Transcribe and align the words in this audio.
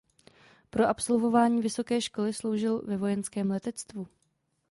Po 0.69 0.83
absolvování 0.87 1.61
vysoké 1.61 2.01
školy 2.01 2.33
sloužil 2.33 2.81
ve 2.81 2.97
vojenském 2.97 3.49
letectvu. 3.51 4.07